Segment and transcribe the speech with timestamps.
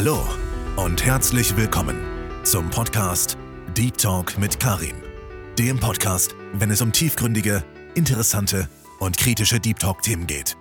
[0.00, 0.24] Hallo
[0.76, 1.98] und herzlich willkommen
[2.44, 3.36] zum Podcast
[3.76, 4.94] Deep Talk mit Karim.
[5.58, 7.64] Dem Podcast, wenn es um tiefgründige,
[7.96, 8.68] interessante
[9.00, 10.56] und kritische Deep Talk-Themen geht.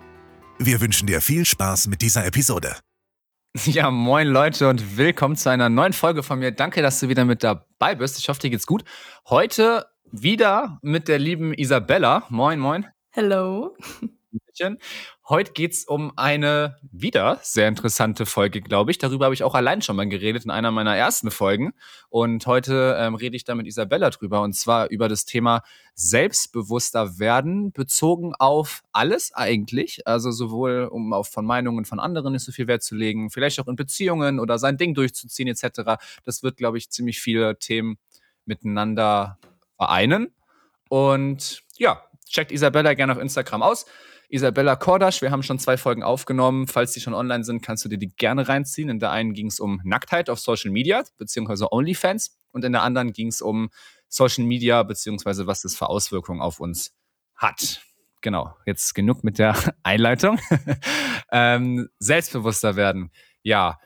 [0.57, 2.77] Wir wünschen dir viel Spaß mit dieser Episode.
[3.65, 6.51] Ja, moin Leute und willkommen zu einer neuen Folge von mir.
[6.51, 8.17] Danke, dass du wieder mit dabei bist.
[8.17, 8.85] Ich hoffe, dir geht's gut.
[9.29, 12.25] Heute wieder mit der lieben Isabella.
[12.29, 12.87] Moin, moin.
[13.11, 13.77] Hello.
[15.29, 18.97] Heute geht es um eine wieder sehr interessante Folge, glaube ich.
[18.97, 21.73] Darüber habe ich auch allein schon mal geredet in einer meiner ersten Folgen.
[22.07, 25.63] Und heute ähm, rede ich da mit Isabella drüber und zwar über das Thema
[25.95, 30.07] selbstbewusster werden, bezogen auf alles eigentlich.
[30.07, 33.59] Also sowohl um auf von Meinungen von anderen nicht so viel Wert zu legen, vielleicht
[33.59, 36.01] auch in Beziehungen oder sein Ding durchzuziehen etc.
[36.23, 37.97] Das wird, glaube ich, ziemlich viele Themen
[38.45, 39.39] miteinander
[39.75, 40.31] vereinen.
[40.87, 43.85] Und ja, checkt Isabella gerne auf Instagram aus.
[44.29, 45.21] Isabella Kordasch.
[45.21, 46.67] Wir haben schon zwei Folgen aufgenommen.
[46.67, 48.89] Falls die schon online sind, kannst du dir die gerne reinziehen.
[48.89, 52.37] In der einen ging es um Nacktheit auf Social Media, beziehungsweise OnlyFans.
[52.51, 53.69] Und in der anderen ging es um
[54.09, 56.93] Social Media, beziehungsweise was das für Auswirkungen auf uns
[57.35, 57.81] hat.
[58.21, 60.39] Genau, jetzt genug mit der Einleitung.
[61.31, 63.11] ähm, selbstbewusster werden.
[63.43, 63.79] Ja.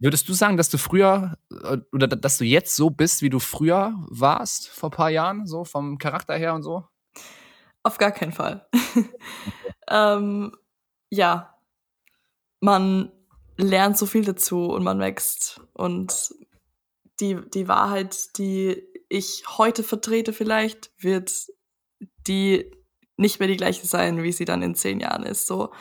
[0.00, 3.40] Würdest du sagen, dass du früher äh, oder dass du jetzt so bist, wie du
[3.40, 6.86] früher warst, vor ein paar Jahren, so vom Charakter her und so?
[7.82, 8.68] Auf gar keinen Fall.
[9.88, 10.56] ähm,
[11.10, 11.54] ja,
[12.60, 13.12] man
[13.56, 15.60] lernt so viel dazu und man wächst.
[15.72, 16.34] Und
[17.20, 21.32] die, die Wahrheit, die ich heute vertrete, vielleicht, wird
[22.26, 22.70] die
[23.16, 25.46] nicht mehr die gleiche sein, wie sie dann in zehn Jahren ist.
[25.46, 25.72] So.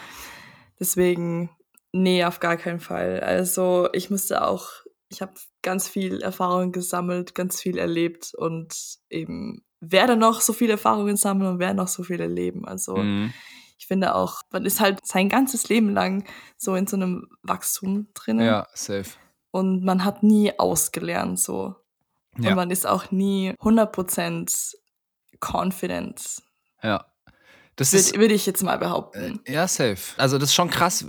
[0.79, 1.49] Deswegen,
[1.91, 3.19] nee, auf gar keinen Fall.
[3.19, 4.69] Also ich musste auch,
[5.09, 10.73] ich habe ganz viel Erfahrung gesammelt, ganz viel erlebt und eben werde noch so viele
[10.73, 12.67] Erfahrungen sammeln und werde noch so viel erleben.
[12.67, 13.33] Also mhm.
[13.77, 16.25] ich finde auch, man ist halt sein ganzes Leben lang
[16.57, 18.39] so in so einem Wachstum drin.
[18.39, 19.11] Ja, safe.
[19.51, 21.75] Und man hat nie ausgelernt so.
[22.37, 22.49] Ja.
[22.49, 24.75] Und man ist auch nie 100%
[25.39, 26.41] confident.
[26.83, 27.05] Ja.
[27.75, 29.39] Das würde, würde ich jetzt mal behaupten.
[29.45, 29.97] Äh, ja, safe.
[30.17, 31.05] Also das ist schon krass,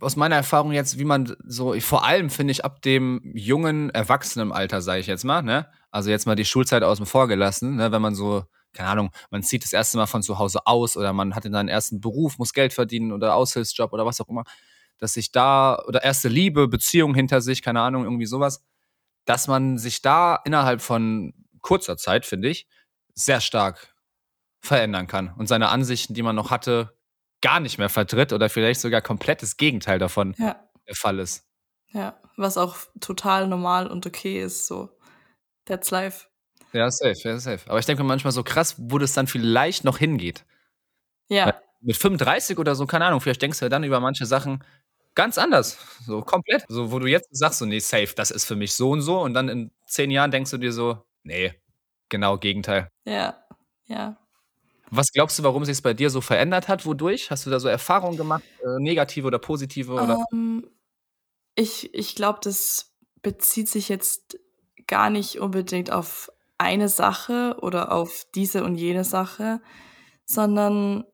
[0.00, 4.82] aus meiner Erfahrung jetzt, wie man so, vor allem finde ich ab dem jungen Erwachsenenalter,
[4.82, 5.68] sage ich jetzt mal, ne?
[5.90, 7.92] Also jetzt mal die Schulzeit außen vor gelassen, ne?
[7.92, 11.12] wenn man so, keine Ahnung, man zieht das erste Mal von zu Hause aus oder
[11.12, 14.44] man hat in seinen ersten Beruf, muss Geld verdienen oder Aushilfsjob oder was auch immer,
[14.98, 18.64] dass sich da, oder erste Liebe, Beziehung hinter sich, keine Ahnung, irgendwie sowas,
[19.26, 22.66] dass man sich da innerhalb von kurzer Zeit, finde ich,
[23.14, 23.94] sehr stark
[24.60, 26.96] verändern kann und seine Ansichten, die man noch hatte,
[27.42, 30.56] gar nicht mehr vertritt oder vielleicht sogar komplett das Gegenteil davon ja.
[30.88, 31.46] der Fall ist.
[31.90, 34.88] Ja, was auch total normal und okay ist, so.
[35.66, 36.26] That's life.
[36.72, 37.68] Ja, safe, ja, safe.
[37.68, 40.44] Aber ich denke manchmal so krass, wo das dann vielleicht noch hingeht.
[41.28, 41.46] Ja.
[41.46, 44.64] Weil mit 35 oder so, keine Ahnung, vielleicht denkst du ja dann über manche Sachen
[45.14, 45.78] ganz anders.
[46.06, 46.64] So komplett.
[46.68, 49.20] So, wo du jetzt sagst, so, nee, safe, das ist für mich so und so.
[49.20, 51.54] Und dann in zehn Jahren denkst du dir so, nee,
[52.08, 52.88] genau Gegenteil.
[53.04, 53.44] Ja,
[53.84, 54.16] ja.
[54.94, 56.84] Was glaubst du, warum sich es bei dir so verändert hat?
[56.84, 57.30] Wodurch?
[57.30, 59.92] Hast du da so Erfahrungen gemacht, äh, negative oder positive?
[59.94, 60.18] Oder?
[60.30, 60.70] Um, ähm,
[61.54, 62.92] ich ich glaube, das
[63.22, 64.38] bezieht sich jetzt
[64.86, 69.62] gar nicht unbedingt auf eine Sache oder auf diese und jene Sache,
[70.26, 71.04] sondern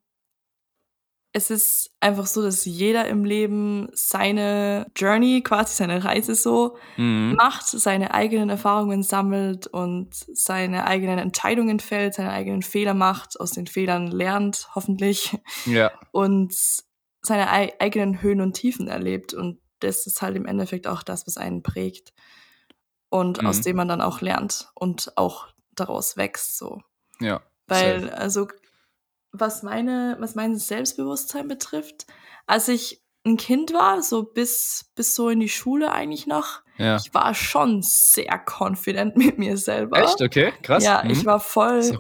[1.39, 7.35] es ist einfach so, dass jeder im Leben seine Journey, quasi seine Reise so mhm.
[7.37, 13.53] macht, seine eigenen Erfahrungen sammelt und seine eigenen Entscheidungen fällt, seine eigenen Fehler macht, aus
[13.53, 15.39] den Fehlern lernt, hoffentlich.
[15.65, 15.93] Ja.
[16.11, 16.55] Und
[17.23, 19.33] seine eigenen Höhen und Tiefen erlebt.
[19.33, 22.13] Und das ist halt im Endeffekt auch das, was einen prägt.
[23.11, 23.47] Und mhm.
[23.47, 26.81] aus dem man dann auch lernt und auch daraus wächst, so.
[27.21, 27.43] Ja.
[27.69, 28.49] Weil, also
[29.33, 32.07] was meine, was mein Selbstbewusstsein betrifft,
[32.47, 36.97] als ich ein Kind war, so bis, bis so in die Schule eigentlich noch, ja.
[36.97, 39.99] ich war schon sehr confident mit mir selber.
[40.03, 40.21] Echt?
[40.23, 40.85] Okay, krass.
[40.85, 41.11] Ja, mhm.
[41.11, 41.99] ich war voll,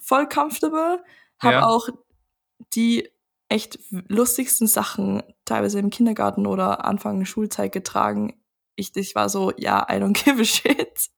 [0.00, 1.02] voll comfortable,
[1.38, 1.66] habe ja.
[1.66, 1.88] auch
[2.74, 3.08] die
[3.48, 3.78] echt
[4.08, 8.40] lustigsten Sachen teilweise im Kindergarten oder Anfang der Schulzeit getragen.
[8.76, 11.10] Ich, ich war so, ja, I don't give a shit.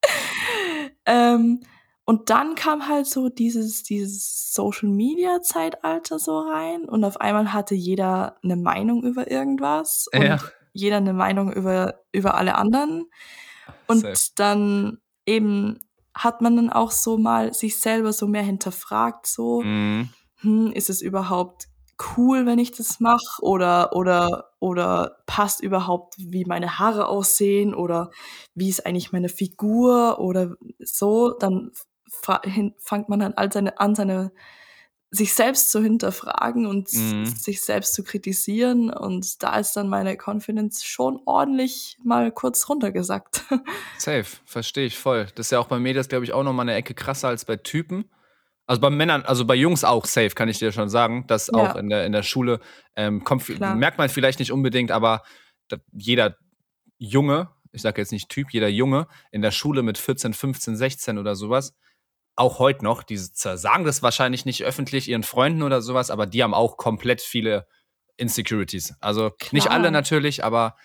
[1.07, 1.61] ähm,
[2.07, 7.53] und dann kam halt so dieses, dieses Social Media Zeitalter so rein und auf einmal
[7.53, 10.39] hatte jeder eine Meinung über irgendwas und ja.
[10.75, 13.07] jeder eine Meinung über, über alle anderen.
[13.87, 14.33] Und Safe.
[14.37, 15.81] dann eben
[16.15, 20.11] hat man dann auch so mal sich selber so mehr hinterfragt, so, mhm.
[20.41, 21.69] hm, ist es überhaupt
[22.17, 28.11] cool, wenn ich das mache oder oder oder passt überhaupt, wie meine Haare aussehen oder
[28.55, 31.71] wie ist eigentlich meine Figur oder so, dann
[32.79, 34.33] fängt man dann all seine, an, seine
[35.15, 37.27] sich selbst zu hinterfragen und mhm.
[37.27, 38.91] sich selbst zu kritisieren.
[38.91, 43.45] Und da ist dann meine Confidence schon ordentlich mal kurz runtergesackt.
[43.99, 45.27] Safe, verstehe ich voll.
[45.35, 47.45] Das ist ja auch bei Mädels, glaube ich, auch noch mal eine Ecke krasser als
[47.45, 48.11] bei Typen.
[48.67, 51.55] Also bei Männern, also bei Jungs auch safe, kann ich dir schon sagen, dass ja.
[51.55, 52.61] auch in der, in der Schule
[52.97, 55.23] ähm, kommt, merkt man vielleicht nicht unbedingt, aber
[55.93, 56.39] jeder
[56.97, 61.19] Junge, ich sage jetzt nicht Typ, jeder Junge in der Schule mit 14, 15, 16
[61.19, 61.75] oder sowas,
[62.37, 66.43] auch heute noch, die sagen das wahrscheinlich nicht öffentlich ihren Freunden oder sowas, aber die
[66.43, 67.67] haben auch komplett viele
[68.17, 68.95] Insecurities.
[69.01, 69.51] Also Klar.
[69.53, 70.77] nicht alle natürlich, aber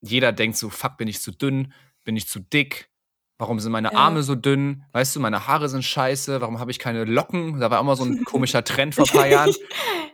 [0.00, 1.72] jeder denkt so, fuck, bin ich zu dünn,
[2.04, 2.90] bin ich zu dick,
[3.38, 3.98] warum sind meine ja.
[3.98, 7.60] Arme so dünn, weißt du, meine Haare sind scheiße, warum habe ich keine Locken?
[7.60, 9.56] Da war immer so ein komischer Trend vor ein paar Jahren, ja.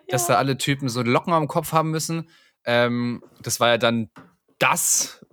[0.08, 2.28] dass da alle Typen so Locken am Kopf haben müssen.
[2.64, 4.10] Ähm, das war ja dann
[4.58, 5.24] das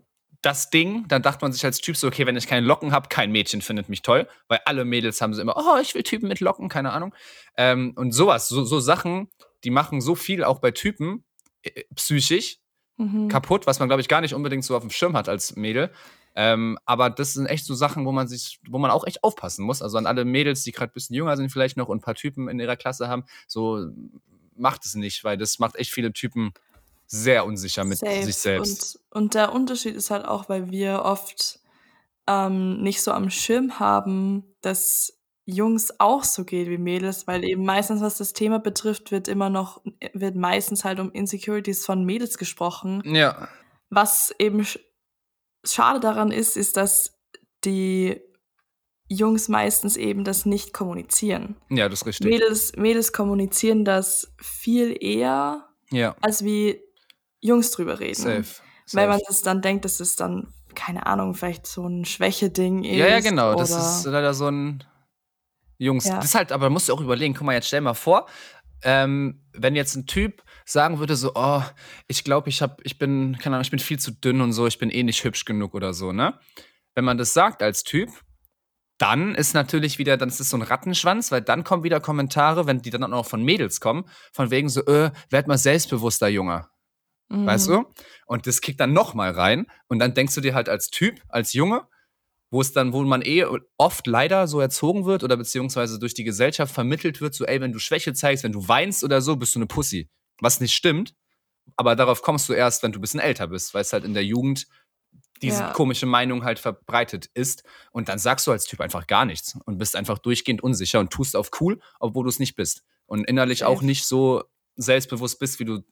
[0.42, 3.10] das Ding, dann dachte man sich als Typ so, okay, wenn ich keine Locken habe,
[3.10, 6.30] kein Mädchen findet mich toll, weil alle Mädels haben so immer, oh, ich will Typen
[6.30, 7.14] mit Locken, keine Ahnung.
[7.58, 9.28] Ähm, und sowas, so, so Sachen,
[9.64, 11.26] die machen so viel auch bei Typen
[11.64, 12.58] äh, psychisch
[12.98, 13.28] mhm.
[13.28, 15.92] kaputt, was man, glaube ich, gar nicht unbedingt so auf dem Schirm hat als Mädel.
[16.36, 19.66] Ähm, aber das sind echt so Sachen, wo man sich, wo man auch echt aufpassen
[19.66, 19.82] muss.
[19.82, 22.16] Also an alle Mädels, die gerade ein bisschen jünger sind, vielleicht noch und ein paar
[22.16, 23.90] Typen in ihrer Klasse haben, so
[24.56, 26.54] macht es nicht, weil das macht echt viele Typen
[27.10, 28.24] sehr unsicher mit Safe.
[28.24, 29.00] sich selbst.
[29.10, 31.60] Und, und, der Unterschied ist halt auch, weil wir oft
[32.28, 37.66] ähm, nicht so am Schirm haben, dass Jungs auch so geht wie Mädels, weil eben
[37.66, 39.82] meistens, was das Thema betrifft, wird immer noch,
[40.14, 43.02] wird meistens halt um Insecurities von Mädels gesprochen.
[43.06, 43.50] Ja.
[43.90, 44.80] Was eben sch
[45.66, 47.20] schade daran ist, ist, dass
[47.66, 48.22] die
[49.10, 51.58] Jungs meistens eben das nicht kommunizieren.
[51.70, 52.28] Ja, das ist richtig.
[52.28, 56.16] Mädels, Mädels kommunizieren das viel eher, ja.
[56.22, 56.80] als wie
[57.42, 58.16] Jungs drüber reden.
[58.16, 58.44] Safe.
[58.44, 58.64] Safe.
[58.94, 62.96] Weil man das dann denkt, dass es dann, keine Ahnung, vielleicht so ein Schwäche-Ding ist.
[62.96, 63.56] Ja, ja, genau.
[63.56, 64.84] Das ist leider so ein
[65.78, 66.06] Jungs.
[66.06, 66.16] Ja.
[66.18, 68.28] Das ist halt, aber musst du auch überlegen, guck mal, jetzt stell mal vor,
[68.84, 71.64] ähm, wenn jetzt ein Typ sagen würde, so, oh,
[72.08, 74.68] ich glaube, ich hab, ich bin, keine Ahnung, ich bin viel zu dünn und so,
[74.68, 76.40] ich bin eh nicht hübsch genug oder so, ne?
[76.96, 78.10] Wenn man das sagt als Typ,
[78.98, 82.68] dann ist natürlich wieder, dann ist es so ein Rattenschwanz, weil dann kommen wieder Kommentare,
[82.68, 86.68] wenn die dann auch von Mädels kommen, von wegen so, äh, werd mal selbstbewusster, Junge.
[87.30, 87.46] Mhm.
[87.46, 87.86] Weißt du?
[88.26, 89.68] Und das kickt dann nochmal rein.
[89.88, 91.88] Und dann denkst du dir halt als Typ, als Junge,
[92.52, 93.46] wo es dann, wo man eh
[93.78, 97.72] oft leider so erzogen wird oder beziehungsweise durch die Gesellschaft vermittelt wird, so, ey, wenn
[97.72, 100.10] du Schwäche zeigst, wenn du weinst oder so, bist du eine Pussy.
[100.40, 101.14] Was nicht stimmt.
[101.76, 104.16] Aber darauf kommst du erst, wenn du ein bisschen älter bist, weil es halt in
[104.16, 104.66] der Jugend
[105.42, 105.72] diese ja.
[105.72, 107.64] komische Meinung halt verbreitet ist.
[107.92, 111.12] Und dann sagst du als Typ einfach gar nichts und bist einfach durchgehend unsicher und
[111.12, 112.84] tust auf cool, obwohl du es nicht bist.
[113.06, 113.72] Und innerlich okay.
[113.72, 114.44] auch nicht so
[114.76, 115.84] selbstbewusst bist, wie du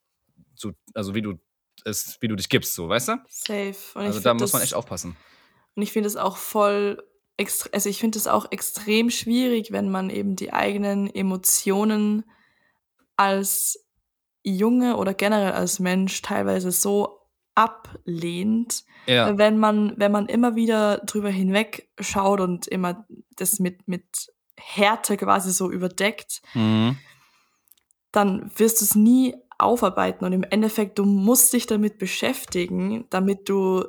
[0.60, 1.40] so, also wie du
[1.86, 3.18] es, wie du dich gibst, so, weißt du?
[3.30, 3.76] Safe.
[3.96, 5.16] Und also da muss man echt aufpassen.
[5.76, 7.04] Und ich finde es auch voll,
[7.72, 12.26] also ich finde es auch extrem schwierig, wenn man eben die eigenen Emotionen
[13.16, 13.86] als
[14.44, 17.18] Junge oder generell als Mensch teilweise so
[17.54, 19.38] ablehnt, ja.
[19.38, 23.06] wenn man wenn man immer wieder drüber hinweg schaut und immer
[23.36, 26.98] das mit mit Härte quasi so überdeckt, mhm.
[28.12, 33.50] dann wirst du es nie aufarbeiten und im Endeffekt, du musst dich damit beschäftigen, damit
[33.50, 33.86] du,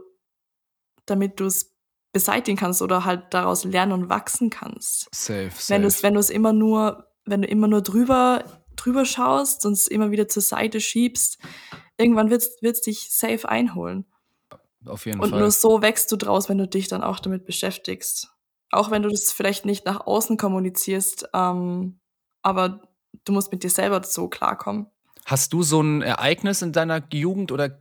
[1.06, 1.75] damit du es
[2.12, 5.09] beseitigen kannst oder halt daraus lernen und wachsen kannst.
[5.15, 5.75] Safe, safe.
[5.75, 8.44] Wenn du es, wenn du es immer nur, wenn du immer nur drüber,
[8.76, 11.38] drüber schaust und es immer wieder zur Seite schiebst,
[11.99, 14.06] irgendwann wird es dich safe einholen.
[14.87, 15.35] Auf jeden und Fall.
[15.35, 18.32] Und nur so wächst du draus, wenn du dich dann auch damit beschäftigst.
[18.70, 22.01] Auch wenn du das vielleicht nicht nach außen kommunizierst, ähm,
[22.43, 22.82] aber
[23.25, 24.87] du musst mit dir selber so klarkommen.
[25.29, 27.79] Hast du so ein Ereignis in deiner Jugend oder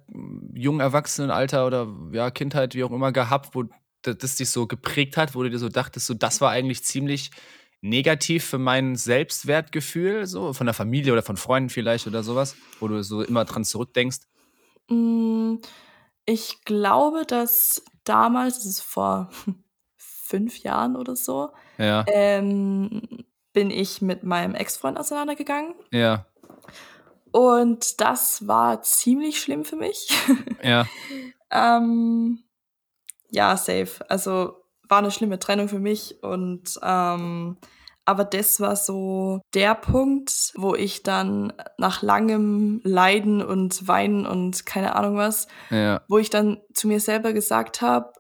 [0.54, 3.64] jungen Erwachsenenalter oder ja, Kindheit, wie auch immer, gehabt, wo
[4.02, 7.32] das dich so geprägt hat, wo du dir so dachtest, so das war eigentlich ziemlich
[7.80, 12.90] negativ für mein Selbstwertgefühl, so von der Familie oder von Freunden vielleicht oder sowas, wo
[12.90, 14.20] du so immer dran zurückdenkst?
[14.90, 15.56] Mm,
[16.26, 19.30] ich glaube, dass damals, das ist vor
[19.96, 22.04] fünf Jahren oder so, ja.
[22.10, 23.04] ähm,
[23.54, 25.76] bin ich mit meinem Ex-Freund auseinandergegangen.
[25.92, 26.26] Ja.
[27.38, 30.10] Und das war ziemlich schlimm für mich.
[30.64, 30.88] Ja.
[31.52, 32.40] ähm,
[33.30, 34.10] ja, safe.
[34.10, 37.58] Also war eine schlimme Trennung für mich und ähm,
[38.06, 44.66] aber das war so der Punkt, wo ich dann nach langem Leiden und Weinen und
[44.66, 46.02] keine Ahnung was, ja.
[46.08, 48.14] wo ich dann zu mir selber gesagt habe,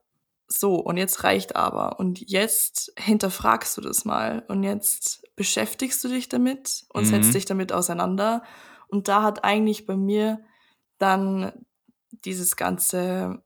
[0.47, 1.99] so, und jetzt reicht aber.
[1.99, 4.43] Und jetzt hinterfragst du das mal.
[4.47, 7.09] Und jetzt beschäftigst du dich damit und mhm.
[7.09, 8.43] setzt dich damit auseinander
[8.87, 10.41] und da hat eigentlich bei mir
[10.97, 11.51] dann
[12.25, 13.41] dieses ganze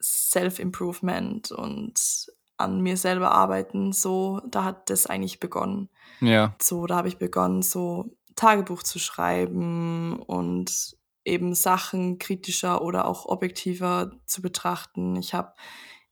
[0.00, 2.26] Self-Improvement und
[2.58, 5.90] an mir selber arbeiten, so, da hat das eigentlich begonnen.
[6.20, 6.54] Ja.
[6.60, 13.26] So, da habe ich begonnen, so Tagebuch zu schreiben und eben Sachen kritischer oder auch
[13.26, 15.16] objektiver zu betrachten.
[15.16, 15.52] Ich habe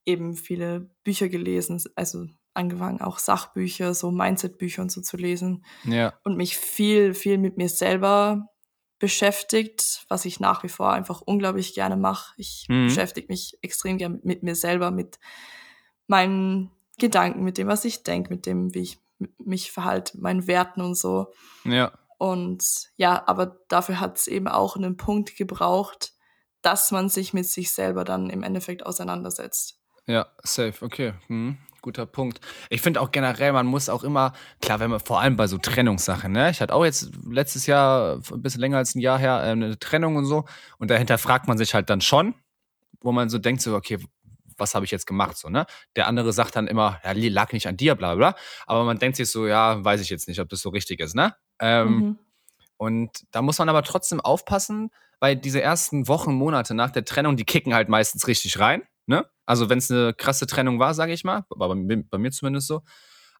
[0.04, 5.64] eben viele Bücher gelesen, also angefangen auch Sachbücher, so Mindset-Bücher und so zu lesen.
[5.84, 6.14] Ja.
[6.24, 8.48] Und mich viel, viel mit mir selber
[9.04, 12.32] beschäftigt, was ich nach wie vor einfach unglaublich gerne mache.
[12.38, 12.86] Ich mhm.
[12.86, 15.18] beschäftige mich extrem gerne mit, mir selber, mit
[16.06, 18.98] meinen Gedanken, mit dem, was ich denke, mit dem, wie ich
[19.36, 21.34] mich verhalte, meinen Werten und so.
[21.64, 21.92] Ja.
[22.16, 26.14] Und ja, aber dafür hat es eben auch einen Punkt gebraucht,
[26.62, 29.78] dass man sich mit sich selber dann im Endeffekt auseinandersetzt.
[30.06, 31.12] Ja, safe, okay.
[31.26, 32.40] Hm, guter Punkt.
[32.70, 35.58] Ich finde auch generell, man muss auch immer, klar, wenn man vor allem bei so
[35.58, 36.50] Trennungssachen, ne?
[36.50, 39.78] Ich hatte auch jetzt letztes Jahr, ein bisschen länger als ein Jahr her, äh, eine
[39.78, 40.46] Trennung und so.
[40.78, 42.34] Und dahinter fragt man sich halt dann schon,
[43.00, 43.98] wo man so denkt, so, okay,
[44.56, 45.36] was habe ich jetzt gemacht?
[45.36, 45.66] So, ne?
[45.94, 48.34] Der andere sagt dann immer, ja, lag nicht an dir, bla bla.
[48.66, 51.14] Aber man denkt sich so, ja, weiß ich jetzt nicht, ob das so richtig ist,
[51.14, 51.34] ne?
[51.60, 52.18] Ähm, mhm.
[52.78, 57.36] Und da muss man aber trotzdem aufpassen, weil diese ersten Wochen, Monate nach der Trennung,
[57.36, 58.82] die kicken halt meistens richtig rein.
[59.06, 59.26] Ne?
[59.46, 62.66] Also wenn es eine krasse Trennung war, sage ich mal, war bei, bei, mir zumindest
[62.66, 62.82] so.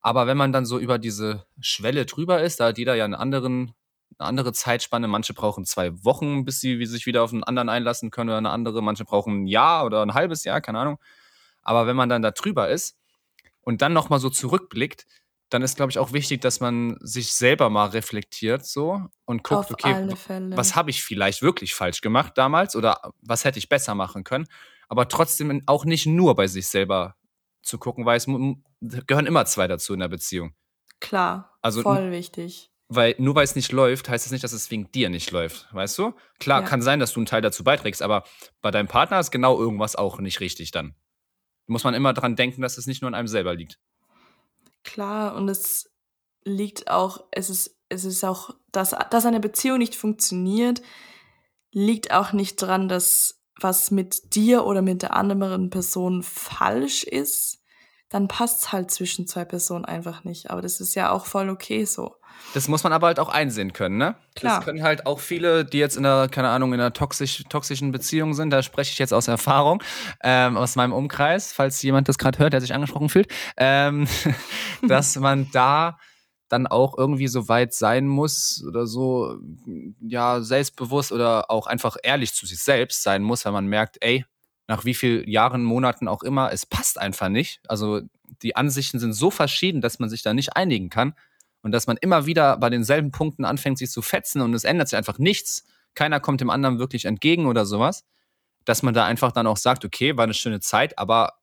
[0.00, 3.14] Aber wenn man dann so über diese Schwelle drüber ist, da hat jeder ja einen
[3.14, 3.72] anderen,
[4.18, 5.08] eine andere Zeitspanne.
[5.08, 8.50] Manche brauchen zwei Wochen, bis sie sich wieder auf einen anderen einlassen können oder eine
[8.50, 8.82] andere.
[8.82, 10.98] Manche brauchen ein Jahr oder ein halbes Jahr, keine Ahnung.
[11.62, 12.98] Aber wenn man dann da drüber ist
[13.62, 15.06] und dann nochmal so zurückblickt,
[15.48, 19.66] dann ist, glaube ich, auch wichtig, dass man sich selber mal reflektiert so und guckt,
[19.66, 20.08] Auf okay,
[20.56, 24.46] was habe ich vielleicht wirklich falsch gemacht damals oder was hätte ich besser machen können.
[24.88, 27.16] Aber trotzdem auch nicht nur bei sich selber
[27.62, 28.26] zu gucken, weil es
[29.06, 30.54] gehören immer zwei dazu in der Beziehung.
[31.00, 32.70] Klar, also, voll wichtig.
[32.88, 35.30] Weil nur weil es nicht läuft, heißt es das nicht, dass es wegen dir nicht
[35.30, 36.14] läuft, weißt du?
[36.38, 36.66] Klar, ja.
[36.66, 38.24] kann sein, dass du einen Teil dazu beiträgst, aber
[38.60, 40.94] bei deinem Partner ist genau irgendwas auch nicht richtig dann.
[41.66, 43.78] Muss man immer dran denken, dass es nicht nur an einem selber liegt.
[44.82, 45.90] Klar, und es
[46.44, 50.82] liegt auch, es ist, es ist auch, dass, dass eine Beziehung nicht funktioniert,
[51.72, 57.60] liegt auch nicht dran, dass was mit dir oder mit der anderen Person falsch ist,
[58.10, 60.50] dann passt es halt zwischen zwei Personen einfach nicht.
[60.50, 62.16] Aber das ist ja auch voll okay so.
[62.52, 64.16] Das muss man aber halt auch einsehen können, ne?
[64.34, 64.56] Klar.
[64.56, 67.90] Das können halt auch viele, die jetzt in einer, keine Ahnung, in einer toxisch, toxischen
[67.90, 69.82] Beziehung sind, da spreche ich jetzt aus Erfahrung,
[70.22, 74.06] ähm, aus meinem Umkreis, falls jemand das gerade hört, der sich angesprochen fühlt, ähm,
[74.88, 75.98] dass man da
[76.54, 79.38] dann auch irgendwie so weit sein muss oder so,
[80.00, 84.24] ja, selbstbewusst oder auch einfach ehrlich zu sich selbst sein muss, weil man merkt, ey,
[84.68, 87.60] nach wie vielen Jahren, Monaten auch immer, es passt einfach nicht.
[87.68, 88.02] Also
[88.42, 91.14] die Ansichten sind so verschieden, dass man sich da nicht einigen kann
[91.62, 94.88] und dass man immer wieder bei denselben Punkten anfängt, sich zu fetzen und es ändert
[94.88, 95.66] sich einfach nichts.
[95.94, 98.04] Keiner kommt dem anderen wirklich entgegen oder sowas,
[98.64, 101.34] dass man da einfach dann auch sagt, okay, war eine schöne Zeit, aber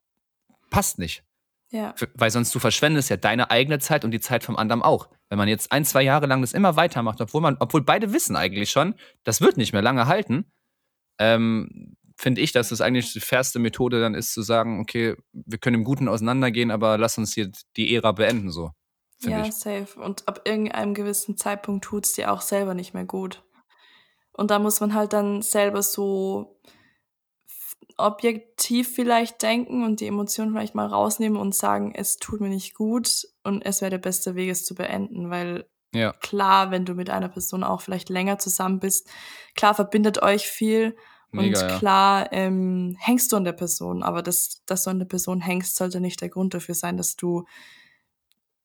[0.69, 1.23] passt nicht.
[1.71, 1.95] Ja.
[2.15, 5.09] Weil sonst du verschwendest ja deine eigene Zeit und die Zeit vom anderen auch.
[5.29, 8.35] Wenn man jetzt ein, zwei Jahre lang das immer weitermacht, obwohl man, obwohl beide wissen
[8.35, 10.51] eigentlich schon, das wird nicht mehr lange halten,
[11.17, 15.57] ähm, finde ich, dass das eigentlich die fairste Methode dann ist, zu sagen, okay, wir
[15.57, 18.71] können im Guten auseinandergehen, aber lass uns hier die Ära beenden, so.
[19.21, 19.53] Ja, ich.
[19.53, 19.99] safe.
[19.99, 23.43] Und ab irgendeinem gewissen Zeitpunkt tut es dir auch selber nicht mehr gut.
[24.33, 26.59] Und da muss man halt dann selber so
[28.01, 32.73] objektiv vielleicht denken und die Emotionen vielleicht mal rausnehmen und sagen, es tut mir nicht
[32.73, 36.13] gut und es wäre der beste Weg, es zu beenden, weil ja.
[36.13, 39.09] klar, wenn du mit einer Person auch vielleicht länger zusammen bist,
[39.55, 40.95] klar verbindet euch viel
[41.31, 42.39] Mega, und klar ja.
[42.39, 46.01] ähm, hängst du an der Person, aber das, dass du an der Person hängst, sollte
[46.01, 47.45] nicht der Grund dafür sein, dass du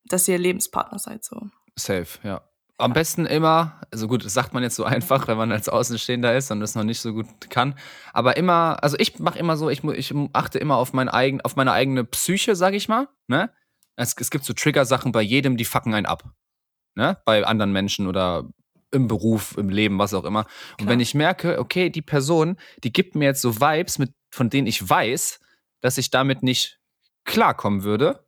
[0.08, 1.24] dass ihr Lebenspartner seid.
[1.24, 1.48] So.
[1.76, 2.42] Safe, ja.
[2.78, 6.36] Am besten immer, also gut, das sagt man jetzt so einfach, wenn man als Außenstehender
[6.36, 7.74] ist und das noch nicht so gut kann.
[8.12, 11.56] Aber immer, also ich mache immer so, ich, ich achte immer auf, mein eigen, auf
[11.56, 13.08] meine eigene Psyche, sag ich mal.
[13.28, 13.50] Ne?
[13.96, 16.24] Es, es gibt so Trigger-Sachen bei jedem, die fucken einen ab.
[16.94, 17.16] Ne?
[17.24, 18.44] Bei anderen Menschen oder
[18.90, 20.44] im Beruf, im Leben, was auch immer.
[20.44, 20.76] Klar.
[20.80, 24.50] Und wenn ich merke, okay, die Person, die gibt mir jetzt so Vibes, mit, von
[24.50, 25.40] denen ich weiß,
[25.80, 26.78] dass ich damit nicht
[27.24, 28.26] klarkommen würde,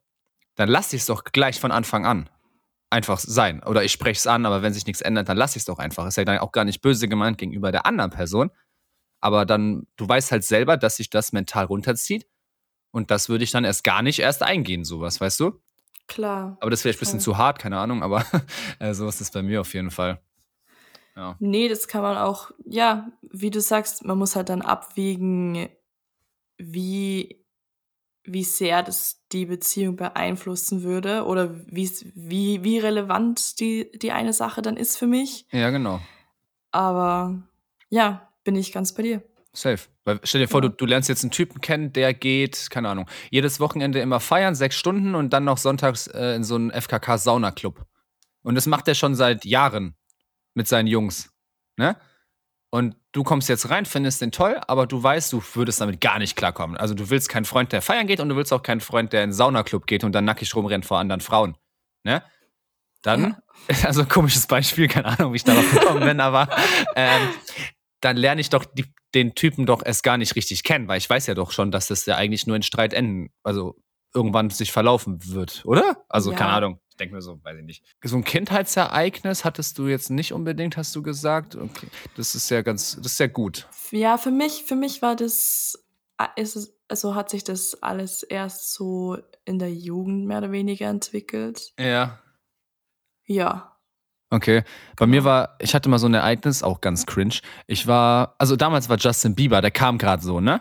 [0.55, 2.31] dann lasse ich es doch gleich von Anfang an
[2.91, 3.63] einfach sein.
[3.65, 5.79] Oder ich spreche es an, aber wenn sich nichts ändert, dann lasse ich es doch
[5.79, 6.07] einfach.
[6.07, 8.51] Ist ja dann auch gar nicht böse gemeint gegenüber der anderen Person.
[9.21, 12.27] Aber dann, du weißt halt selber, dass sich das mental runterzieht.
[12.91, 15.61] Und das würde ich dann erst gar nicht erst eingehen, sowas, weißt du?
[16.07, 16.57] Klar.
[16.61, 18.25] Aber das wäre ein bisschen zu hart, keine Ahnung, aber
[18.79, 20.21] äh, so ist es bei mir auf jeden Fall.
[21.15, 21.37] Ja.
[21.39, 25.69] Nee, das kann man auch, ja, wie du sagst, man muss halt dann abwägen,
[26.57, 27.38] wie
[28.33, 34.33] wie sehr das die Beziehung beeinflussen würde oder wie, wie, wie relevant die, die eine
[34.33, 35.47] Sache dann ist für mich.
[35.51, 36.01] Ja, genau.
[36.71, 37.43] Aber
[37.91, 39.23] ja, bin ich ganz bei dir.
[39.53, 39.81] Safe.
[40.05, 40.69] Weil stell dir vor, ja.
[40.69, 44.55] du, du lernst jetzt einen Typen kennen, der geht, keine Ahnung, jedes Wochenende immer feiern,
[44.55, 47.85] sechs Stunden und dann noch sonntags äh, in so einen FKK-Saunaclub.
[48.43, 49.95] Und das macht er schon seit Jahren.
[50.55, 51.31] mit seinen Jungs.
[51.77, 51.97] Ne?
[52.71, 56.19] Und du kommst jetzt rein, findest den toll, aber du weißt, du würdest damit gar
[56.19, 56.77] nicht klarkommen.
[56.77, 59.25] Also du willst keinen Freund, der feiern geht und du willst auch keinen Freund, der
[59.25, 61.57] in den Saunaclub geht und dann nackig rumrennt vor anderen Frauen.
[62.05, 62.23] Ne?
[63.01, 63.37] Dann,
[63.69, 63.77] ja.
[63.85, 66.49] also komisches Beispiel, keine Ahnung, wie ich darauf gekommen bin, aber
[66.97, 67.29] ähm,
[68.01, 68.85] dann lerne ich doch die,
[69.15, 71.87] den Typen doch erst gar nicht richtig kennen, weil ich weiß ja doch schon, dass
[71.87, 73.77] das ja eigentlich nur in Streit enden, also
[74.15, 76.05] irgendwann sich verlaufen wird, oder?
[76.09, 76.37] Also ja.
[76.37, 77.85] keine Ahnung denke mir so, weiß ich nicht.
[78.05, 81.57] So ein Kindheitsereignis hattest du jetzt nicht unbedingt, hast du gesagt.
[81.57, 81.89] Okay.
[82.17, 83.69] Das ist ja ganz, das ist ja gut.
[83.91, 85.79] Ja, für mich, für mich war das,
[86.37, 90.89] ist es, also hat sich das alles erst so in der Jugend mehr oder weniger
[90.89, 91.73] entwickelt.
[91.79, 92.19] Ja.
[93.25, 93.79] Ja.
[94.31, 94.63] Okay.
[94.97, 95.17] Bei genau.
[95.17, 97.37] mir war, ich hatte mal so ein Ereignis, auch ganz cringe.
[97.67, 100.61] Ich war, also damals war Justin Bieber, der kam gerade so, ne?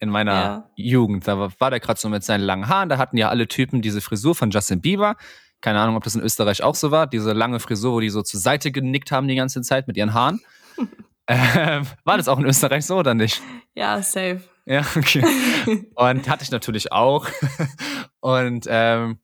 [0.00, 0.70] In meiner ja.
[0.76, 1.26] Jugend.
[1.26, 2.90] Da war, war der gerade so mit seinen langen Haaren.
[2.90, 5.16] Da hatten ja alle Typen diese Frisur von Justin Bieber.
[5.60, 7.06] Keine Ahnung, ob das in Österreich auch so war.
[7.06, 10.14] Diese lange Frisur, wo die so zur Seite genickt haben die ganze Zeit mit ihren
[10.14, 10.40] Haaren.
[11.26, 13.42] äh, war das auch in Österreich so oder nicht?
[13.74, 14.40] Ja, safe.
[14.66, 15.24] Ja, okay.
[15.94, 17.26] Und hatte ich natürlich auch.
[18.20, 19.18] Und ähm,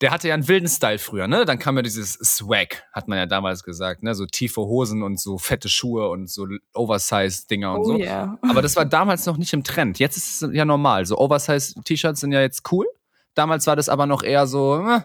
[0.00, 1.46] der hatte ja einen wilden Style früher, ne?
[1.46, 4.14] Dann kam ja dieses Swag, hat man ja damals gesagt, ne?
[4.14, 7.96] So tiefe Hosen und so fette Schuhe und so Oversize-Dinger und oh, so.
[7.98, 8.38] Yeah.
[8.42, 9.98] Aber das war damals noch nicht im Trend.
[9.98, 11.06] Jetzt ist es ja normal.
[11.06, 12.86] So Oversize-T-Shirts sind ja jetzt cool.
[13.36, 15.02] Damals war das aber noch eher so äh,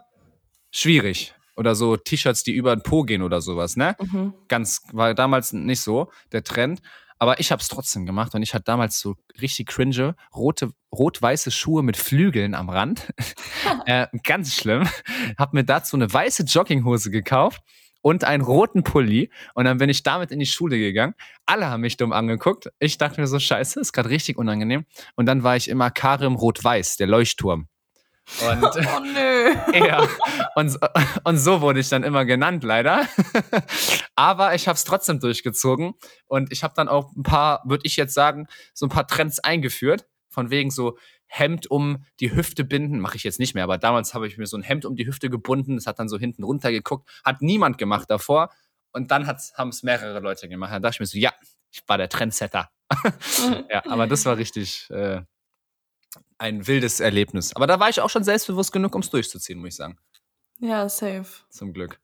[0.72, 1.36] schwierig.
[1.58, 3.96] Oder so T-Shirts, die über den Po gehen oder sowas, ne?
[4.00, 4.34] Mhm.
[4.48, 6.82] Ganz, war damals nicht so der Trend.
[7.20, 11.52] Aber ich habe es trotzdem gemacht und ich hatte damals so richtig cringe rote, rot-weiße
[11.52, 13.14] Schuhe mit Flügeln am Rand.
[13.86, 14.88] äh, ganz schlimm.
[15.38, 17.62] Hab mir dazu eine weiße Jogginghose gekauft
[18.02, 19.30] und einen roten Pulli.
[19.54, 21.14] Und dann bin ich damit in die Schule gegangen.
[21.46, 22.70] Alle haben mich dumm angeguckt.
[22.80, 24.86] Ich dachte mir so, scheiße, ist gerade richtig unangenehm.
[25.16, 27.68] Und dann war ich immer Karim Rot-Weiß, der Leuchtturm.
[28.42, 29.56] Und, oh nö.
[29.86, 30.08] ja,
[30.56, 30.78] und,
[31.24, 33.08] und so wurde ich dann immer genannt, leider.
[34.16, 35.94] Aber ich habe es trotzdem durchgezogen
[36.28, 39.40] und ich habe dann auch ein paar, würde ich jetzt sagen, so ein paar Trends
[39.40, 40.06] eingeführt.
[40.30, 44.14] Von wegen so Hemd um die Hüfte binden, mache ich jetzt nicht mehr, aber damals
[44.14, 46.44] habe ich mir so ein Hemd um die Hüfte gebunden, das hat dann so hinten
[46.44, 48.50] runtergeguckt, hat niemand gemacht davor
[48.92, 50.72] und dann haben es mehrere Leute gemacht.
[50.72, 51.34] Dann dachte ich mir so, ja,
[51.70, 52.70] ich war der Trendsetter.
[53.70, 55.22] ja, aber das war richtig, äh,
[56.38, 57.56] ein wildes Erlebnis.
[57.56, 59.98] Aber da war ich auch schon selbstbewusst genug, um es durchzuziehen, muss ich sagen.
[60.60, 61.26] Ja, safe.
[61.50, 62.00] Zum Glück.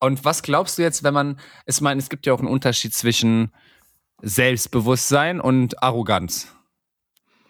[0.00, 2.94] Und was glaubst du jetzt, wenn man, ich meine, es gibt ja auch einen Unterschied
[2.94, 3.52] zwischen
[4.22, 6.52] Selbstbewusstsein und Arroganz.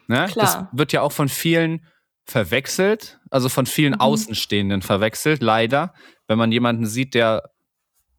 [0.06, 0.26] Ne?
[0.26, 0.68] Klar.
[0.70, 1.86] Das wird ja auch von vielen
[2.24, 4.00] verwechselt, also von vielen mhm.
[4.00, 5.94] Außenstehenden verwechselt, leider.
[6.26, 7.50] Wenn man jemanden sieht, der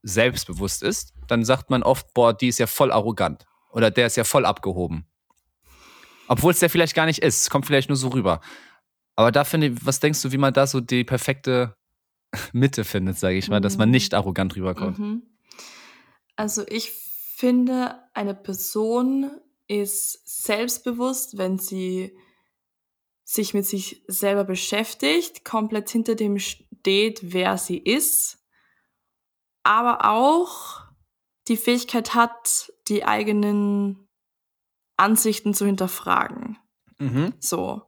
[0.02, 4.18] selbstbewusst ist, dann sagt man oft, boah, die ist ja voll arrogant oder der ist
[4.18, 5.06] ja voll abgehoben.
[6.30, 7.42] Obwohl es der vielleicht gar nicht ist.
[7.42, 8.40] Es kommt vielleicht nur so rüber.
[9.16, 11.76] Aber da finde ich, was denkst du, wie man da so die perfekte
[12.54, 15.00] Mitte findet, sage ich mal, dass man nicht arrogant rüberkommt?
[15.00, 15.24] Mhm.
[16.36, 19.32] Also ich finde, eine Person
[19.68, 22.16] ist selbstbewusst, wenn sie
[23.24, 28.40] sich mit sich selber beschäftigt, komplett hinter dem steht, wer sie ist,
[29.64, 30.82] aber auch
[31.48, 34.09] die Fähigkeit hat, die eigenen
[35.00, 36.58] Ansichten zu hinterfragen.
[37.00, 37.34] Mhm.
[37.40, 37.84] So.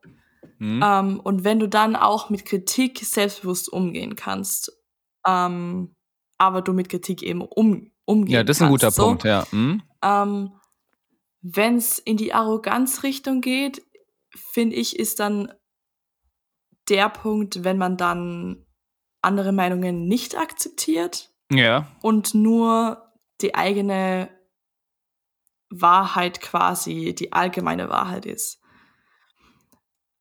[0.58, 0.82] Mhm.
[0.84, 4.72] Ähm, und wenn du dann auch mit Kritik selbstbewusst umgehen kannst,
[5.26, 5.96] ähm,
[6.38, 8.32] aber du mit Kritik eben um, umgehen kannst.
[8.32, 9.46] Ja, das ist ein guter so, Punkt, ja.
[9.52, 9.84] Mhm.
[10.04, 10.52] Ähm,
[11.42, 13.82] wenn es in die Arroganzrichtung geht,
[14.36, 15.52] finde ich, ist dann
[16.90, 18.66] der Punkt, wenn man dann
[19.22, 21.88] andere Meinungen nicht akzeptiert ja.
[22.02, 24.30] und nur die eigene
[25.72, 28.62] Wahrheit quasi die allgemeine Wahrheit ist.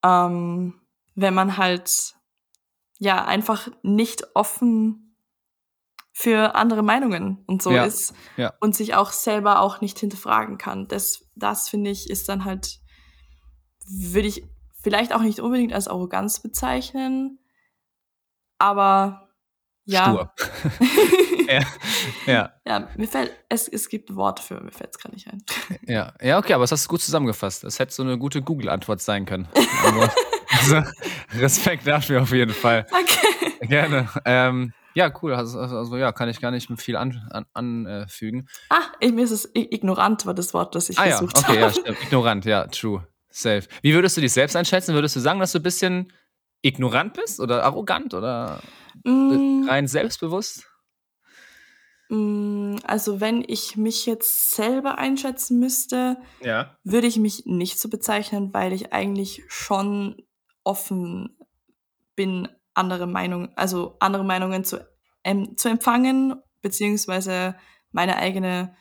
[0.03, 0.81] Ähm,
[1.15, 2.15] wenn man halt
[2.99, 5.17] ja einfach nicht offen
[6.13, 8.53] für andere Meinungen und so ja, ist ja.
[8.61, 10.87] und sich auch selber auch nicht hinterfragen kann.
[10.87, 12.81] Das, das finde ich, ist dann halt,
[13.87, 14.45] würde ich
[14.83, 17.39] vielleicht auch nicht unbedingt als Arroganz bezeichnen,
[18.59, 19.29] aber
[19.85, 20.05] ja.
[20.05, 20.35] Stur.
[21.51, 21.63] ja.
[22.27, 22.53] ja.
[22.67, 25.43] Ja, mir fällt, es, es gibt Worte für, mir fällt es gerade nicht ein.
[25.87, 26.13] Ja.
[26.21, 27.65] ja, okay, aber das hast du gut zusammengefasst.
[27.65, 29.49] Das hätte so eine gute Google-Antwort sein können.
[30.51, 30.83] also,
[31.35, 32.87] Respekt dafür auf jeden Fall.
[32.91, 33.67] Okay.
[33.67, 34.09] Gerne.
[34.25, 35.35] Ähm, ja, cool.
[35.35, 37.29] Also, also, also, ja, kann ich gar nicht viel anfügen.
[37.31, 38.07] An, an, äh,
[38.71, 41.49] ah, ich, mir ist es ignorant, war das Wort, das ich ah, versucht ja, okay,
[41.49, 41.61] habe.
[41.61, 42.03] Ja, stimmt.
[42.03, 43.07] Ignorant, ja, true.
[43.31, 43.63] Safe.
[43.83, 44.95] Wie würdest du dich selbst einschätzen?
[44.95, 46.13] Würdest du sagen, dass du ein bisschen
[46.63, 48.61] ignorant bist oder arrogant oder
[49.05, 49.69] mm.
[49.69, 50.67] rein selbstbewusst?
[52.11, 56.77] Mm, also wenn ich mich jetzt selber einschätzen müsste, ja.
[56.83, 60.21] würde ich mich nicht so bezeichnen, weil ich eigentlich schon
[60.65, 61.37] offen
[62.17, 64.85] bin, andere Meinungen, also andere Meinungen zu,
[65.23, 67.55] ähm, zu empfangen, beziehungsweise
[67.93, 68.75] meine eigene,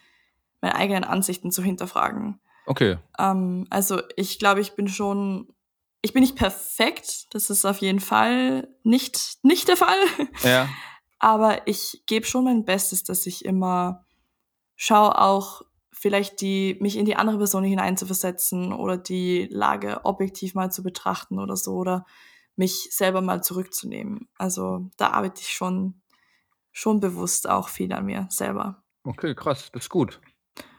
[0.62, 2.42] meine eigenen Ansichten zu hinterfragen.
[2.66, 2.98] Okay.
[3.20, 5.54] Ähm, also ich glaube, ich bin schon,
[6.02, 10.00] ich bin nicht perfekt, das ist auf jeden Fall nicht, nicht der Fall.
[10.44, 10.68] Ja.
[11.20, 14.06] Aber ich gebe schon mein Bestes, dass ich immer
[14.76, 20.72] schaue auch vielleicht die, mich in die andere Person hineinzuversetzen oder die Lage objektiv mal
[20.72, 22.06] zu betrachten oder so oder
[22.56, 24.30] mich selber mal zurückzunehmen.
[24.38, 26.02] Also da arbeite ich schon,
[26.72, 28.84] schon bewusst auch viel an mir selber.
[29.04, 30.22] Okay, krass, das ist gut.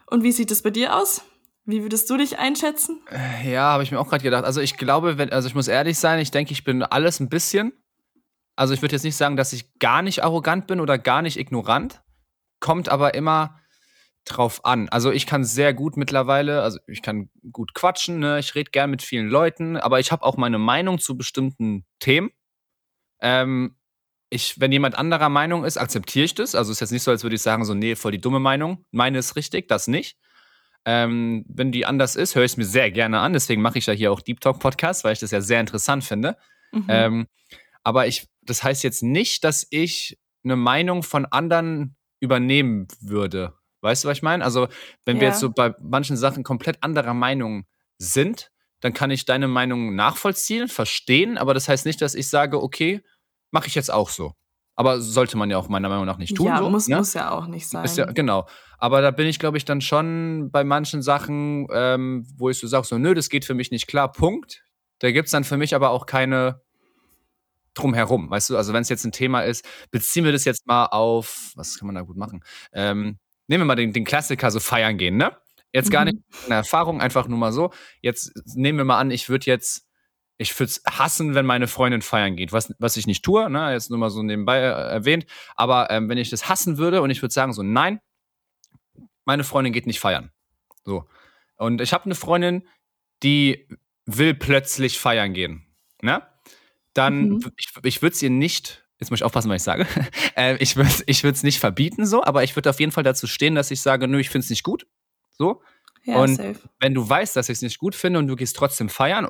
[0.06, 1.22] Und wie sieht es bei dir aus?
[1.64, 3.00] Wie würdest du dich einschätzen?
[3.10, 4.44] Äh, ja, habe ich mir auch gerade gedacht.
[4.44, 7.28] Also ich glaube, wenn, also ich muss ehrlich sein, ich denke, ich bin alles ein
[7.28, 7.72] bisschen.
[8.56, 11.38] Also ich würde jetzt nicht sagen, dass ich gar nicht arrogant bin oder gar nicht
[11.38, 12.02] ignorant.
[12.60, 13.58] Kommt aber immer
[14.24, 14.88] drauf an.
[14.90, 18.38] Also ich kann sehr gut mittlerweile, also ich kann gut quatschen, ne?
[18.38, 22.30] ich rede gern mit vielen Leuten, aber ich habe auch meine Meinung zu bestimmten Themen.
[23.20, 23.76] Ähm,
[24.28, 26.54] ich, wenn jemand anderer Meinung ist, akzeptiere ich das.
[26.54, 28.84] Also ist jetzt nicht so, als würde ich sagen, so, nee, voll die dumme Meinung.
[28.92, 30.16] Meine ist richtig, das nicht.
[30.84, 33.32] Ähm, wenn die anders ist, höre ich es mir sehr gerne an.
[33.32, 36.04] Deswegen mache ich ja hier auch Deep Talk Podcast, weil ich das ja sehr interessant
[36.04, 36.36] finde.
[36.72, 36.84] Mhm.
[36.88, 37.26] Ähm,
[37.84, 43.54] aber ich, das heißt jetzt nicht, dass ich eine Meinung von anderen übernehmen würde.
[43.82, 44.44] Weißt du, was ich meine?
[44.44, 44.68] Also,
[45.04, 45.22] wenn ja.
[45.22, 47.64] wir jetzt so bei manchen Sachen komplett anderer Meinung
[47.98, 52.62] sind, dann kann ich deine Meinung nachvollziehen, verstehen, aber das heißt nicht, dass ich sage,
[52.62, 53.02] okay,
[53.50, 54.32] mache ich jetzt auch so.
[54.74, 56.46] Aber sollte man ja auch meiner Meinung nach nicht tun.
[56.46, 56.96] Ja, so, muss, ne?
[56.96, 57.86] muss ja auch nicht sein.
[57.96, 58.46] Ja, genau.
[58.78, 62.66] Aber da bin ich, glaube ich, dann schon bei manchen Sachen, ähm, wo ich so
[62.66, 64.64] sage, so, nö, das geht für mich nicht klar, Punkt.
[65.00, 66.62] Da gibt es dann für mich aber auch keine
[67.74, 68.56] drumherum, weißt du?
[68.56, 71.86] Also wenn es jetzt ein Thema ist, beziehen wir das jetzt mal auf, was kann
[71.86, 72.42] man da gut machen?
[72.72, 75.36] Ähm, nehmen wir mal den, den Klassiker, so feiern gehen, ne?
[75.72, 76.10] Jetzt gar mhm.
[76.10, 77.70] nicht eine Erfahrung, einfach nur mal so.
[78.00, 79.86] Jetzt nehmen wir mal an, ich würde jetzt,
[80.36, 83.72] ich würde es hassen, wenn meine Freundin feiern geht, was, was ich nicht tue, ne?
[83.72, 85.26] Jetzt nur mal so nebenbei äh, erwähnt.
[85.54, 88.00] Aber ähm, wenn ich das hassen würde und ich würde sagen, so, nein,
[89.24, 90.32] meine Freundin geht nicht feiern.
[90.84, 91.04] So.
[91.56, 92.66] Und ich habe eine Freundin,
[93.22, 93.68] die
[94.06, 95.66] will plötzlich feiern gehen.
[96.02, 96.22] Ne?
[96.94, 97.52] Dann, mhm.
[97.56, 99.86] ich, ich würde es ihr nicht jetzt muss ich aufpassen, was ich sage.
[100.36, 103.26] äh, ich würde ich es nicht verbieten, so, aber ich würde auf jeden Fall dazu
[103.26, 104.86] stehen, dass ich sage, nö, ich finde es nicht gut.
[105.30, 105.62] So.
[106.04, 106.56] Ja, und safe.
[106.78, 109.28] wenn du weißt, dass ich es nicht gut finde und du gehst trotzdem feiern,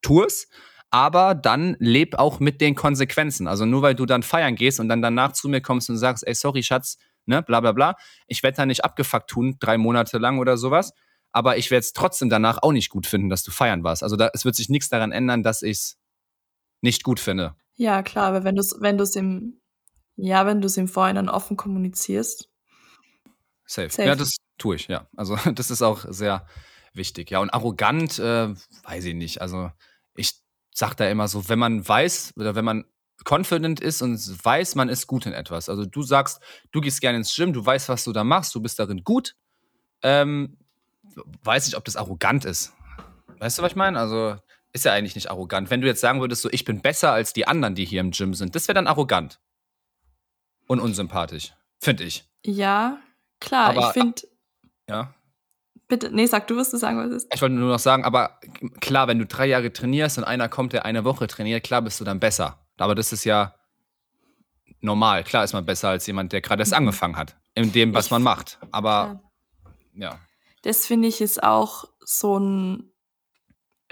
[0.00, 0.48] tu es.
[0.90, 3.46] Aber dann leb auch mit den Konsequenzen.
[3.46, 6.26] Also nur weil du dann feiern gehst und dann danach zu mir kommst und sagst,
[6.26, 10.16] ey, sorry, Schatz, ne, bla bla bla, ich werde da nicht abgefuckt tun, drei Monate
[10.18, 10.92] lang oder sowas.
[11.30, 14.02] Aber ich werde es trotzdem danach auch nicht gut finden, dass du feiern warst.
[14.02, 15.97] Also da, es wird sich nichts daran ändern, dass ich es
[16.80, 17.54] nicht gut finde.
[17.74, 19.60] Ja, klar, aber wenn du es wenn du's im
[20.16, 22.48] ja, wenn du es im Vorhinein offen kommunizierst.
[23.64, 23.88] Safe.
[23.88, 24.08] Safe.
[24.08, 25.06] Ja, das tue ich, ja.
[25.16, 26.46] Also das ist auch sehr
[26.92, 27.30] wichtig.
[27.30, 28.48] Ja, und arrogant, äh,
[28.82, 29.40] weiß ich nicht.
[29.40, 29.70] Also
[30.16, 30.40] ich
[30.74, 32.84] sag da immer so, wenn man weiß oder wenn man
[33.24, 35.68] confident ist und weiß, man ist gut in etwas.
[35.68, 36.40] Also du sagst,
[36.72, 39.36] du gehst gerne ins Gym, du weißt, was du da machst, du bist darin gut.
[40.02, 40.56] Ähm,
[41.42, 42.72] weiß ich, ob das arrogant ist.
[43.38, 43.98] Weißt du, was ich meine?
[43.98, 44.36] Also
[44.78, 45.70] ist ja eigentlich nicht arrogant.
[45.70, 48.10] Wenn du jetzt sagen würdest, so ich bin besser als die anderen, die hier im
[48.10, 49.40] Gym sind, das wäre dann arrogant.
[50.66, 52.24] Und unsympathisch, finde ich.
[52.44, 52.98] Ja,
[53.40, 54.22] klar, aber, ich finde.
[54.88, 55.14] Ja.
[55.88, 57.32] Bitte, nee, sag du, was du sagen wolltest.
[57.34, 58.38] Ich wollte nur noch sagen, aber
[58.80, 61.98] klar, wenn du drei Jahre trainierst und einer kommt, der eine Woche trainiert, klar bist
[62.00, 62.58] du dann besser.
[62.76, 63.54] Aber das ist ja
[64.80, 65.24] normal.
[65.24, 66.78] Klar ist man besser als jemand, der gerade erst mhm.
[66.78, 68.58] angefangen hat, in dem, was ich, man macht.
[68.70, 69.22] Aber
[69.94, 70.10] ja.
[70.10, 70.18] ja.
[70.62, 72.92] Das finde ich ist auch so ein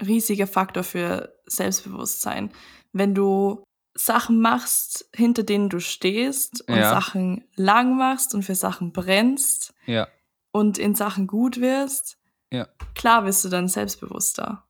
[0.05, 2.51] riesiger Faktor für Selbstbewusstsein.
[2.93, 3.63] Wenn du
[3.95, 6.89] Sachen machst, hinter denen du stehst und ja.
[6.89, 10.07] Sachen lang machst und für Sachen brennst ja.
[10.51, 12.17] und in Sachen gut wirst,
[12.51, 12.67] ja.
[12.93, 14.63] klar wirst du dann selbstbewusster.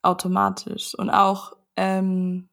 [0.00, 0.94] Automatisch.
[0.94, 2.48] Und auch ähm,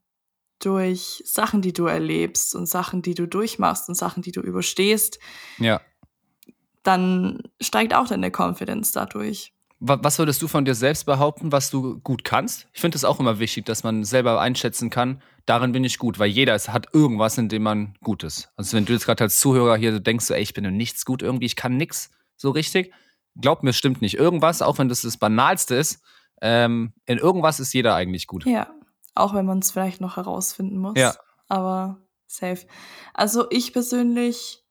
[0.59, 5.19] durch Sachen, die du erlebst und Sachen, die du durchmachst und Sachen, die du überstehst,
[5.57, 5.81] ja.
[6.83, 9.53] dann steigt auch deine Confidence dadurch.
[9.81, 12.67] Was würdest du von dir selbst behaupten, was du gut kannst?
[12.73, 16.19] Ich finde es auch immer wichtig, dass man selber einschätzen kann, darin bin ich gut,
[16.19, 18.51] weil jeder hat irgendwas, in dem man gut ist.
[18.57, 21.05] Also wenn du jetzt gerade als Zuhörer hier denkst, so, ey, ich bin in nichts
[21.05, 22.93] gut irgendwie, ich kann nichts so richtig,
[23.39, 24.15] glaub mir, stimmt nicht.
[24.15, 26.01] Irgendwas, auch wenn das das Banalste ist,
[26.41, 28.45] ähm, in irgendwas ist jeder eigentlich gut.
[28.45, 28.69] Ja,
[29.15, 30.97] auch wenn man es vielleicht noch herausfinden muss.
[30.97, 31.15] Ja.
[31.47, 32.67] Aber safe.
[33.13, 34.63] Also ich persönlich,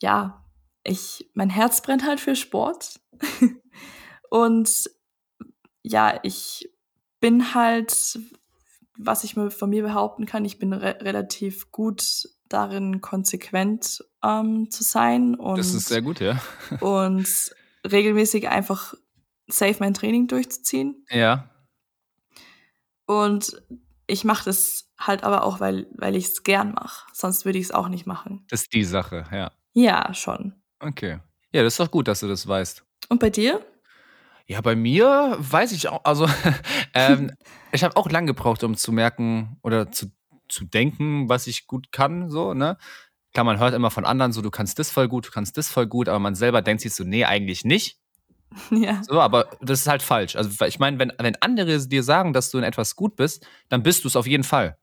[0.00, 0.44] ja,
[0.84, 3.00] ich, mein Herz brennt halt für Sport.
[4.30, 4.90] Und
[5.82, 6.70] ja, ich
[7.20, 8.18] bin halt,
[8.96, 14.70] was ich mir von mir behaupten kann, ich bin re relativ gut darin, konsequent ähm,
[14.70, 15.34] zu sein.
[15.34, 16.40] Und, das ist sehr gut, ja.
[16.80, 17.54] und
[17.90, 18.94] regelmäßig einfach
[19.46, 21.04] safe mein Training durchzuziehen.
[21.10, 21.50] Ja.
[23.06, 23.62] Und
[24.06, 27.06] ich mache das halt aber auch, weil, weil ich es gern mache.
[27.12, 28.44] Sonst würde ich es auch nicht machen.
[28.50, 29.50] Das ist die Sache, ja.
[29.72, 30.54] Ja, schon.
[30.80, 31.20] Okay.
[31.52, 32.84] Ja, das ist doch gut, dass du das weißt.
[33.08, 33.64] Und bei dir?
[34.48, 36.26] Ja, bei mir weiß ich auch, also
[36.94, 37.32] ähm,
[37.70, 40.06] ich habe auch lange gebraucht, um zu merken oder zu,
[40.48, 42.78] zu denken, was ich gut kann, so, ne?
[43.34, 45.68] Klar, man hört immer von anderen so, du kannst das voll gut, du kannst das
[45.68, 47.98] voll gut, aber man selber denkt sich so, nee, eigentlich nicht.
[48.70, 49.02] Ja.
[49.02, 50.34] So, aber das ist halt falsch.
[50.34, 53.82] Also ich meine, wenn, wenn andere dir sagen, dass du in etwas gut bist, dann
[53.82, 54.78] bist du es auf jeden Fall.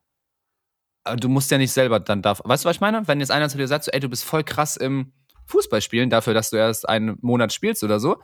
[1.02, 2.40] Aber du musst ja nicht selber dann darf.
[2.44, 3.08] Weißt du, was ich meine?
[3.08, 5.12] Wenn jetzt einer zu dir sagt, so, ey, du bist voll krass im
[5.46, 8.22] Fußballspielen, dafür, dass du erst einen Monat spielst oder so,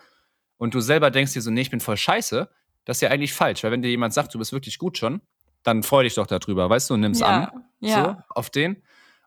[0.62, 2.48] und du selber denkst dir so, nee, ich bin voll scheiße,
[2.84, 3.64] das ist ja eigentlich falsch.
[3.64, 5.20] Weil wenn dir jemand sagt, du bist wirklich gut schon,
[5.62, 7.26] dann freu dich doch darüber, weißt du, und nimm's ja.
[7.26, 7.64] an.
[7.80, 8.04] Ja.
[8.04, 8.82] So, auf den.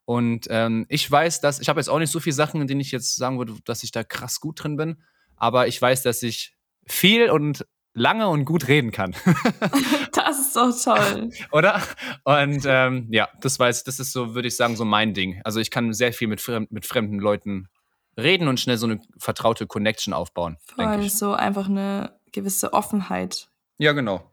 [0.05, 2.81] Und ähm, ich weiß, dass, ich habe jetzt auch nicht so viele Sachen, in denen
[2.81, 4.97] ich jetzt sagen würde, dass ich da krass gut drin bin
[5.37, 9.15] aber ich weiß, dass ich viel und lange und gut reden kann.
[10.13, 11.29] das ist doch toll.
[11.51, 11.81] Oder?
[12.23, 15.41] Und ähm, ja, das weiß, das ist so, würde ich sagen, so mein Ding.
[15.43, 17.69] Also ich kann sehr viel mit, fremd, mit fremden Leuten
[18.17, 20.57] reden und schnell so eine vertraute Connection aufbauen.
[20.65, 23.49] Vor allem so einfach eine gewisse Offenheit.
[23.77, 24.31] Ja, genau.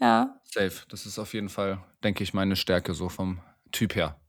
[0.00, 0.40] Ja.
[0.44, 0.72] Safe.
[0.88, 3.40] Das ist auf jeden Fall, denke ich, meine Stärke so vom
[3.72, 4.20] Typ her.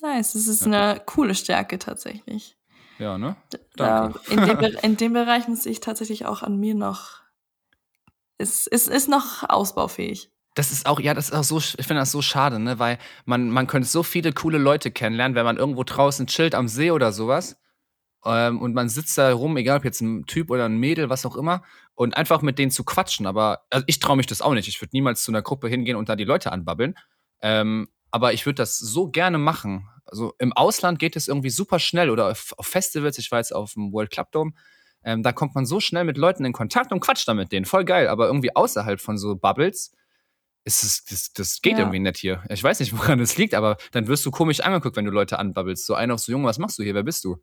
[0.00, 0.66] Nice, das ist ja.
[0.66, 2.56] eine coole Stärke tatsächlich.
[2.98, 3.36] Ja, ne?
[3.76, 4.18] Danke.
[4.28, 7.22] Da, in, dem, in dem Bereich muss ich tatsächlich auch an mir noch.
[8.38, 10.30] Es ist, ist, ist noch ausbaufähig.
[10.54, 12.78] Das ist auch, ja, das ist auch so, ich finde das so schade, ne?
[12.78, 16.68] Weil man, man könnte so viele coole Leute kennenlernen, wenn man irgendwo draußen chillt am
[16.68, 17.56] See oder sowas.
[18.24, 21.26] Ähm, und man sitzt da rum, egal ob jetzt ein Typ oder ein Mädel, was
[21.26, 21.62] auch immer,
[21.94, 23.26] und einfach mit denen zu quatschen.
[23.26, 24.68] Aber also ich traue mich das auch nicht.
[24.68, 26.94] Ich würde niemals zu einer Gruppe hingehen und da die Leute anbabbeln.
[27.40, 29.88] Ähm, aber ich würde das so gerne machen.
[30.06, 33.54] Also im Ausland geht es irgendwie super schnell oder auf, auf Festivals, ich war jetzt
[33.54, 34.52] auf dem World Club Dome,
[35.02, 37.66] ähm, da kommt man so schnell mit Leuten in Kontakt und quatscht dann mit denen.
[37.66, 39.92] Voll geil, aber irgendwie außerhalb von so Bubbles
[40.64, 41.80] ist es, das, das geht ja.
[41.80, 42.42] irgendwie nicht hier.
[42.48, 45.38] Ich weiß nicht, woran das liegt, aber dann wirst du komisch angeguckt, wenn du Leute
[45.38, 45.84] anbabbelst.
[45.84, 46.94] So einer auf so, Junge, was machst du hier?
[46.94, 47.36] Wer bist du?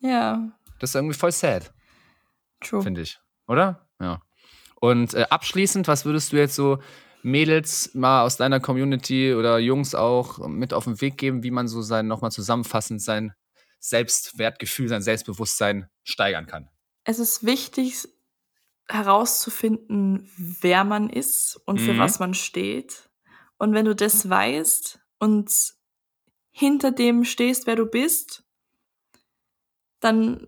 [0.00, 0.52] Ja.
[0.78, 1.72] Das ist irgendwie voll sad.
[2.60, 2.82] True.
[2.82, 3.18] Finde ich.
[3.46, 3.88] Oder?
[4.00, 4.22] Ja.
[4.80, 6.78] Und äh, abschließend, was würdest du jetzt so
[7.22, 11.66] Mädels mal aus deiner Community oder Jungs auch mit auf den Weg geben, wie man
[11.66, 13.32] so sein, nochmal zusammenfassend sein
[13.80, 16.68] Selbstwertgefühl, sein Selbstbewusstsein steigern kann?
[17.04, 18.08] Es ist wichtig
[18.88, 21.98] herauszufinden, wer man ist und für mhm.
[21.98, 23.10] was man steht.
[23.58, 25.50] Und wenn du das weißt und
[26.50, 28.44] hinter dem stehst, wer du bist,
[30.00, 30.46] dann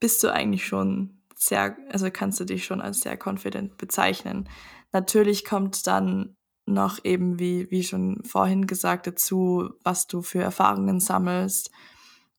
[0.00, 4.48] bist du eigentlich schon sehr, also kannst du dich schon als sehr confident bezeichnen.
[4.92, 11.00] Natürlich kommt dann noch eben, wie, wie schon vorhin gesagt, dazu, was du für Erfahrungen
[11.00, 11.70] sammelst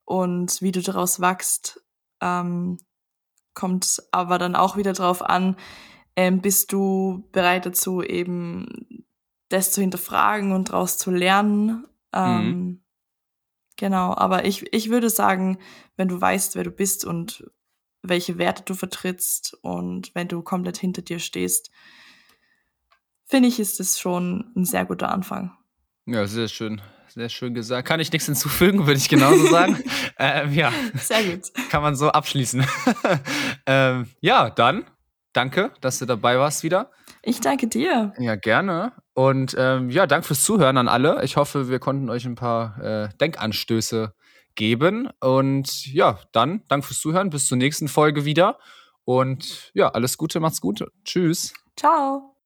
[0.05, 1.83] und wie du daraus wachst.
[2.21, 2.77] Ähm,
[3.53, 5.55] kommt aber dann auch wieder drauf an,
[6.15, 9.05] ähm, bist du bereit dazu, eben
[9.49, 11.85] das zu hinterfragen und daraus zu lernen.
[12.13, 12.83] Ähm, mhm.
[13.77, 15.59] Genau, aber ich, ich würde sagen,
[15.95, 17.49] wenn du weißt, wer du bist und
[18.01, 21.71] welche Werte du vertrittst und wenn du komplett hinter dir stehst,
[23.25, 25.51] finde ich, ist es schon ein sehr guter Anfang.
[26.05, 26.81] Ja, sehr schön.
[27.09, 27.87] Sehr schön gesagt.
[27.87, 29.81] Kann ich nichts hinzufügen, würde ich genauso sagen.
[30.19, 30.71] ähm, ja.
[30.95, 31.51] Sehr gut.
[31.69, 32.65] Kann man so abschließen.
[33.65, 34.85] ähm, ja, dann
[35.33, 36.91] danke, dass du dabei warst wieder.
[37.23, 38.13] Ich danke dir.
[38.17, 38.93] Ja, gerne.
[39.17, 41.23] Und ähm, ja, danke fürs Zuhören an alle.
[41.23, 44.13] Ich hoffe, wir konnten euch ein paar äh, Denkanstöße
[44.53, 45.09] geben.
[45.19, 47.31] Und ja, dann danke fürs Zuhören.
[47.31, 48.59] Bis zur nächsten Folge wieder.
[49.05, 50.85] Und ja, alles Gute, macht's gut.
[51.03, 51.55] Tschüss.
[51.75, 52.36] Ciao.